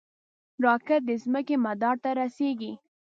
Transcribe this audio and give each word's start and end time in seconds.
راکټ 0.65 1.01
د 1.07 1.11
ځمکې 1.23 1.55
مدار 1.65 1.95
ته 2.03 2.09
رسېږي 2.19 2.71